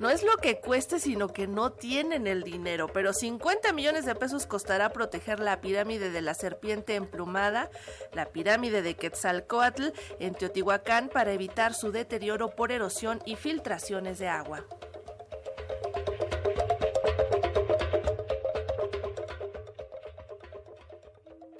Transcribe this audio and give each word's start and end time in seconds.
No 0.00 0.10
es 0.10 0.22
lo 0.22 0.36
que 0.38 0.60
cueste, 0.60 0.98
sino 0.98 1.28
que 1.28 1.46
no 1.46 1.72
tienen 1.72 2.26
el 2.26 2.42
dinero, 2.42 2.88
pero 2.92 3.12
50 3.12 3.72
millones 3.72 4.04
de 4.04 4.14
pesos 4.14 4.46
costará 4.46 4.92
proteger 4.92 5.40
la 5.40 5.60
pirámide 5.60 6.10
de 6.10 6.20
la 6.20 6.34
serpiente 6.34 6.96
emplumada, 6.96 7.70
la 8.12 8.26
pirámide 8.26 8.82
de 8.82 8.94
Quetzalcoatl 8.94 9.88
en 10.18 10.34
Teotihuacán 10.34 11.08
para 11.08 11.32
evitar 11.32 11.74
su 11.74 11.92
deterioro 11.92 12.50
por 12.50 12.72
erosión 12.72 13.20
y 13.24 13.36
filtraciones 13.36 14.18
de 14.18 14.28
agua. 14.28 14.64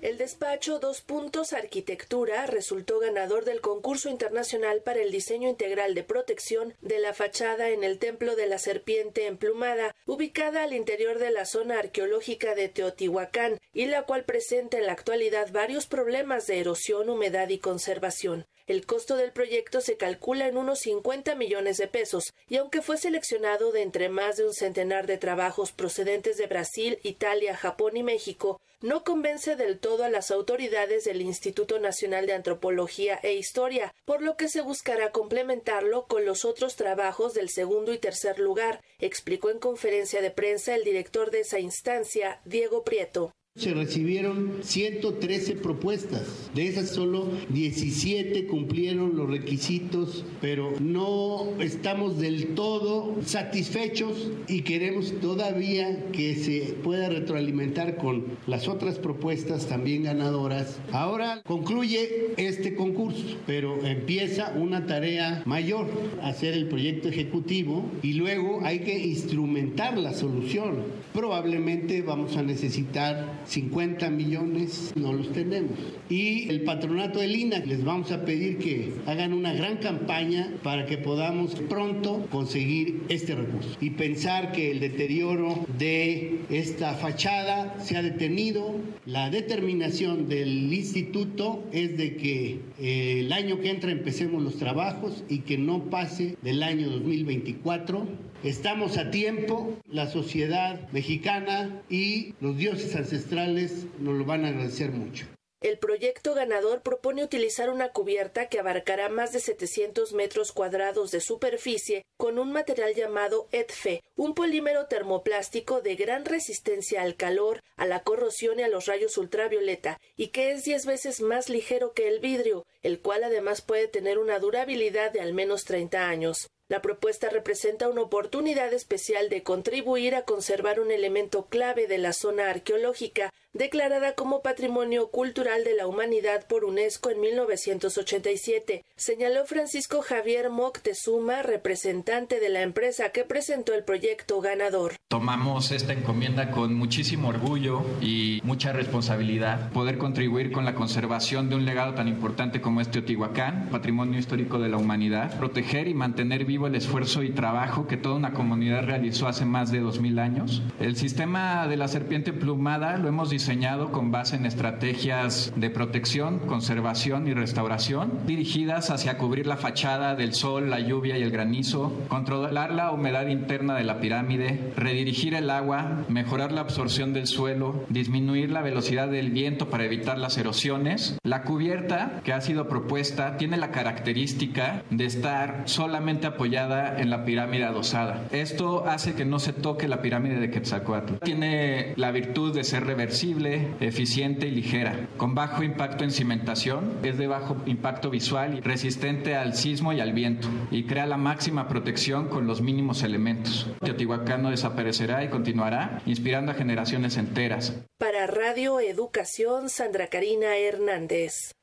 El 0.05 0.19
despacho 0.19 0.81
Dos 0.81 1.01
Puntos 1.01 1.55
Arquitectura 1.55 2.45
resultó 2.45 2.99
ganador 2.99 3.47
del 3.47 3.63
concurso 3.63 4.11
internacional 4.11 4.83
para 4.83 5.01
el 5.01 5.11
diseño 5.11 5.49
integral 5.49 5.95
de 5.95 6.05
protección 6.05 6.75
de 6.83 6.99
la 6.99 7.15
fachada 7.15 7.71
en 7.71 7.85
el 7.85 7.99
Templo 7.99 8.37
de 8.37 8.47
la 8.47 8.59
Serpiente 8.59 9.27
Emplumada, 9.27 9.97
ubicada 10.05 10.65
al 10.65 10.75
interior 10.75 11.19
de 11.19 11.31
la 11.31 11.47
zona 11.47 11.79
arqueológica 11.79 12.55
de 12.55 12.69
Teotihuacán, 12.69 13.59
y 13.73 13.87
la 13.87 14.03
cual 14.03 14.25
presenta 14.25 14.77
en 14.77 14.85
la 14.85 14.93
actualidad 14.93 15.51
varios 15.53 15.87
problemas 15.87 16.47
de 16.47 16.61
erosión, 16.61 17.09
humedad 17.09 17.49
y 17.49 17.57
conservación. 17.57 18.45
El 18.67 18.85
costo 18.85 19.17
del 19.17 19.33
proyecto 19.33 19.81
se 19.81 19.97
calcula 19.97 20.49
en 20.49 20.59
unos 20.59 20.81
50 20.81 21.35
millones 21.35 21.79
de 21.79 21.87
pesos, 21.87 22.35
y 22.47 22.57
aunque 22.57 22.83
fue 22.83 22.99
seleccionado 22.99 23.73
de 23.73 23.81
entre 23.81 24.11
más 24.11 24.37
de 24.37 24.45
un 24.45 24.53
centenar 24.53 25.07
de 25.07 25.17
trabajos 25.17 25.73
procedentes 25.73 26.37
de 26.37 26.47
Brasil, 26.47 26.99
Italia, 27.03 27.57
Japón 27.57 27.97
y 27.97 28.03
México, 28.03 28.61
no 28.85 29.03
convence 29.03 29.57
del 29.57 29.79
todo 29.79 29.94
a 30.03 30.09
las 30.09 30.33
autoridades 30.33 31.05
del 31.05 31.23
Instituto 31.23 31.79
Nacional 31.79 32.27
de 32.27 32.33
Antropología 32.33 33.21
e 33.23 33.35
Historia, 33.35 33.95
por 34.05 34.23
lo 34.23 34.37
que 34.37 34.49
se 34.49 34.63
buscará 34.63 35.13
complementarlo 35.13 36.07
con 36.07 36.25
los 36.25 36.45
otros 36.45 36.75
trabajos 36.75 37.35
del 37.35 37.51
segundo 37.51 37.93
y 37.93 37.99
tercer 37.99 38.39
lugar, 38.41 38.83
explicó 38.99 39.51
en 39.51 39.61
conferencia 39.61 40.21
de 40.21 40.31
prensa 40.31 40.75
el 40.75 40.83
director 40.83 41.31
de 41.31 41.41
esa 41.41 41.61
instancia, 41.61 42.41
Diego 42.45 42.83
Prieto. 42.83 43.33
Se 43.57 43.73
recibieron 43.73 44.55
113 44.63 45.55
propuestas, 45.55 46.51
de 46.57 46.67
esas 46.67 46.91
solo 46.91 47.29
17 47.51 48.49
cumplieron 48.49 49.17
los 49.17 49.31
requisitos, 49.31 50.25
pero 50.41 50.73
no 50.81 51.47
estamos 51.61 52.19
del 52.19 52.57
todo 52.57 53.15
satisfechos 53.25 54.33
y 54.49 54.63
queremos 54.63 55.13
todavía 55.21 56.11
que 56.11 56.35
se 56.35 56.75
pueda 56.83 57.09
retroalimentar 57.09 57.97
con 57.97 58.25
las 58.49 58.67
otras 58.67 58.99
propuestas 58.99 59.69
también 59.69 60.03
ganadoras. 60.03 60.81
Ahora 60.91 61.41
concluye 61.47 62.33
este 62.37 62.75
concurso, 62.75 63.37
pero 63.47 63.87
empieza 63.87 64.53
una 64.57 64.87
tarea 64.87 65.45
mayor, 65.47 65.87
hacer 66.23 66.55
el 66.55 66.67
proyecto 66.67 67.09
ejecutivo 67.09 67.89
y 68.03 68.15
luego 68.15 68.63
hay 68.65 68.81
que 68.81 68.99
instrumentar 68.99 69.97
la 69.97 70.13
solución. 70.13 71.05
Probablemente 71.13 72.03
vamos 72.03 72.37
a 72.37 72.43
necesitar 72.43 73.44
50 73.47 74.11
millones 74.11 74.93
no 74.95 75.13
los 75.13 75.33
tenemos. 75.33 75.79
Y 76.09 76.49
el 76.49 76.63
patronato 76.63 77.21
de 77.21 77.29
Lina 77.29 77.59
les 77.59 77.85
vamos 77.85 78.13
a 78.13 78.25
pedir 78.25 78.59
que 78.59 78.93
hagan 79.07 79.33
una 79.33 79.53
gran 79.53 79.79
campaña 79.79 80.53
para 80.63 80.87
que 80.87 80.99
podamos 80.99 81.55
pronto 81.69 82.27
conseguir 82.31 83.03
este 83.09 83.35
recurso 83.35 83.77
y 83.81 83.91
pensar 83.91 84.53
que 84.53 84.71
el 84.71 84.81
deterioro 84.81 85.67
de 85.79 86.41
esta 86.51 86.95
fachada 86.95 87.77
se 87.81 87.97
ha 87.97 88.03
detenido. 88.03 88.77
La 89.07 89.31
determinación 89.31 90.29
del 90.29 90.73
instituto 90.73 91.65
es 91.73 91.97
de 91.97 92.17
que 92.17 92.61
eh, 92.81 93.21
el 93.21 93.33
año 93.33 93.61
que 93.61 93.71
entra 93.71 93.91
empecemos 93.91 94.43
los 94.43 94.57
trabajos 94.57 95.25
y 95.29 95.41
que 95.41 95.59
no 95.59 95.85
pase 95.91 96.37
del 96.43 96.63
año 96.63 96.89
2024 96.91 98.07
Estamos 98.45 98.99
a 98.99 99.11
tiempo, 99.11 99.75
la 99.91 100.07
sociedad 100.07 100.79
mexicana 100.93 101.81
y 101.89 102.35
los 102.43 102.59
dioses 102.59 102.95
ancestrales 102.95 103.34
nos 103.35 104.15
lo 104.15 104.25
van 104.25 104.45
a 104.45 104.49
agradecer 104.49 104.93
mucho. 104.93 105.27
El 105.61 105.79
proyecto 105.79 106.35
ganador 106.35 106.83
propone 106.83 107.25
utilizar 107.25 107.71
una 107.71 107.91
cubierta 107.91 108.49
que 108.49 108.59
abarcará 108.59 109.09
más 109.09 109.33
de 109.33 109.41
700 109.41 110.13
metros 110.13 110.53
cuadrados 110.53 111.11
de 111.11 111.21
superficie 111.21 112.05
con 112.19 112.39
un 112.39 112.53
material 112.53 112.95
llamado 112.95 113.49
EDFE, 113.51 114.03
un 114.15 114.35
polímero 114.35 114.87
termoplástico 114.87 115.81
de 115.81 115.97
gran 115.97 116.25
resistencia 116.27 117.03
al 117.03 117.17
calor, 117.17 117.63
a 117.77 117.87
la 117.87 118.03
corrosión 118.03 118.61
y 118.61 118.63
a 118.63 118.69
los 118.69 118.87
rayos 118.87 119.17
ultravioleta, 119.17 119.99
y 120.17 120.29
que 120.29 120.53
es 120.53 120.65
10 120.65 120.85
veces 120.87 121.21
más 121.21 121.49
ligero 121.49 121.93
que 121.95 122.09
el 122.09 122.21
vidrio, 122.21 122.67
el 122.83 123.01
cual 123.01 123.25
además 123.25 123.63
puede 123.63 123.89
tener 123.89 124.19
una 124.19 124.39
durabilidad 124.39 125.13
de 125.13 125.21
al 125.21 125.33
menos 125.33 125.65
30 125.65 126.09
años. 126.09 126.51
La 126.69 126.81
propuesta 126.81 127.29
representa 127.29 127.89
una 127.89 128.01
oportunidad 128.01 128.73
especial 128.73 129.29
de 129.29 129.43
contribuir 129.43 130.15
a 130.15 130.25
conservar 130.25 130.81
un 130.81 130.91
elemento 130.91 131.47
clave 131.47 131.87
de 131.87 131.99
la 131.99 132.15
zona 132.15 132.49
arqueológica, 132.49 133.31
declarada 133.55 134.15
como 134.15 134.43
Patrimonio 134.43 135.09
Cultural 135.09 135.63
de 135.65 135.75
la 135.75 135.87
Humanidad 135.87 136.47
por 136.49 136.65
UNESCO 136.65 137.11
en 137.11 137.21
1987, 137.21 138.85
señaló 138.97 139.47
Francisco 139.47 140.03
Javier 140.03 140.51
Moctezuma, 140.51 141.43
representante 141.43 142.41
de 142.41 142.49
la 142.49 142.63
empresa 142.63 143.11
que 143.11 143.25
presentó 143.25 143.73
el 143.75 143.85
proyecto 143.85 144.41
ganador. 144.41 144.95
Tomamos 145.09 145.71
esta 145.71 145.93
encomienda 145.93 146.51
con 146.51 146.75
muchísimo 146.75 147.29
orgullo 147.29 147.83
y 148.01 148.41
mucha 148.43 148.73
responsabilidad, 148.73 149.71
poder 149.71 149.99
contribuir 149.99 150.51
con 150.51 150.65
la 150.65 150.75
conservación 150.75 151.49
de 151.49 151.55
un 151.55 151.65
legado 151.65 151.95
tan 151.95 152.09
importante 152.09 152.61
como 152.61 152.81
este 152.81 152.95
Teotihuacán, 152.95 153.69
Patrimonio 153.71 154.19
Histórico 154.19 154.59
de 154.59 154.69
la 154.69 154.77
Humanidad, 154.77 155.37
proteger 155.39 155.89
y 155.89 155.95
mantener 155.95 156.45
vivo 156.45 156.67
el 156.67 156.75
esfuerzo 156.75 157.23
y 157.23 157.31
trabajo 157.31 157.87
que 157.87 157.97
toda 157.97 158.17
una 158.17 158.33
comunidad 158.33 158.85
realizó 158.85 159.29
hace 159.29 159.45
más 159.45 159.71
de 159.71 159.81
2000 159.81 160.19
años. 160.19 160.63
El 160.81 160.97
sistema 160.97 161.69
de 161.69 161.77
la 161.77 161.89
serpiente 161.89 162.33
plumada 162.33 162.97
lo 162.97 163.09
hemos 163.09 163.31
diseñado 163.45 163.93
con 163.93 164.11
base 164.11 164.37
en 164.37 164.47
estrategias 164.47 165.53
de 165.55 165.69
protección, 165.69 166.39
conservación 166.39 167.29
y 167.29 167.35
restauración 167.35 168.21
dirigidas 168.27 168.89
hacia 168.89 169.19
cubrir 169.19 169.47
la 169.47 169.59
fachada 169.59 170.15
del 170.15 170.33
sol, 170.33 170.71
la 170.71 170.81
lluvia 170.81 171.19
y 171.19 171.23
el 171.23 171.31
granizo, 171.31 171.93
controlar 172.09 172.73
la 172.73 172.91
humedad 172.91 173.27
interna 173.27 173.75
de 173.75 173.85
la 173.85 174.01
pirámide, 174.01 174.73
redirigir 174.79 175.35
el 175.35 175.51
agua, 175.51 176.07
mejorar 176.09 176.53
la 176.53 176.63
absorción 176.63 177.13
del 177.13 177.27
suelo, 177.27 177.85
disminuir 177.91 178.51
la 178.51 178.63
velocidad 178.63 179.09
del 179.09 179.31
viento 179.31 179.69
para 179.69 179.85
evitar 179.85 180.17
las 180.17 180.39
erosiones. 180.39 181.19
La 181.23 181.43
cubierta 181.43 182.23
que 182.25 182.33
ha 182.33 182.41
sido 182.41 182.67
propuesta 182.67 183.37
tiene 183.37 183.59
la 183.59 183.73
característica 183.73 184.85
de 184.89 185.05
estar 185.05 185.65
solamente 185.67 186.27
apoyada 186.27 186.99
en 186.99 187.11
la 187.11 187.27
pirámide 187.27 187.65
adosada. 187.65 188.25
Esto 188.33 188.87
hace 188.89 189.13
que 189.13 189.27
no 189.27 189.39
se 189.39 189.53
toque 189.53 189.87
la 189.87 190.01
pirámide 190.01 190.41
de 190.41 190.51
Quetzalcoatl. 190.51 191.17
Tiene 191.23 191.93
la 191.97 192.11
virtud 192.11 192.55
de 192.55 192.65
ser 192.65 192.87
reversible, 192.87 193.34
eficiente 193.81 194.47
y 194.47 194.51
ligera, 194.51 195.09
con 195.17 195.35
bajo 195.35 195.63
impacto 195.63 196.05
en 196.05 196.11
cimentación, 196.11 196.99
es 197.03 197.19
de 197.19 197.27
bajo 197.27 197.57
impacto 197.67 198.11
visual 198.11 198.59
y 198.59 198.61
resistente 198.61 199.35
al 199.35 199.55
sismo 199.55 199.93
y 199.93 200.01
al 200.01 200.13
viento, 200.13 200.49
y 200.71 200.85
crea 200.85 201.07
la 201.07 201.17
máxima 201.17 201.69
protección 201.69 202.29
con 202.29 202.47
los 202.47 202.61
mínimos 202.61 203.03
elementos. 203.03 203.67
Teotihuacán 203.81 204.43
no 204.43 204.51
desaparecerá 204.51 205.25
y 205.25 205.29
continuará 205.29 206.01
inspirando 206.07 206.53
a 206.53 206.55
generaciones 206.55 207.17
enteras. 207.17 207.85
Para 207.99 208.27
Radio 208.27 208.81
Educación, 208.81 209.69
Sandra 209.69 210.09
Karina 210.09 210.57
Hernández. 210.57 211.55